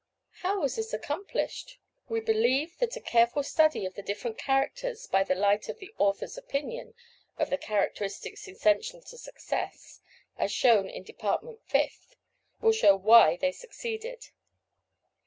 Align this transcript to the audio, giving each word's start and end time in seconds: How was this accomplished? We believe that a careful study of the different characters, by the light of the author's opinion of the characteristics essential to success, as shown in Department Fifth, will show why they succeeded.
How 0.41 0.59
was 0.61 0.77
this 0.77 0.93
accomplished? 0.93 1.77
We 2.09 2.21
believe 2.21 2.75
that 2.79 2.95
a 2.95 2.99
careful 2.99 3.43
study 3.43 3.85
of 3.85 3.93
the 3.93 4.01
different 4.01 4.35
characters, 4.39 5.05
by 5.05 5.23
the 5.23 5.35
light 5.35 5.69
of 5.69 5.77
the 5.77 5.93
author's 5.99 6.39
opinion 6.39 6.95
of 7.37 7.51
the 7.51 7.57
characteristics 7.59 8.47
essential 8.47 9.01
to 9.03 9.17
success, 9.19 10.01
as 10.39 10.51
shown 10.51 10.89
in 10.89 11.03
Department 11.03 11.61
Fifth, 11.67 12.15
will 12.61 12.71
show 12.71 12.95
why 12.95 13.37
they 13.37 13.51
succeeded. 13.51 14.29